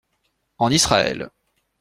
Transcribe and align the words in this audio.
En 0.57 0.71
Israël. 0.71 1.29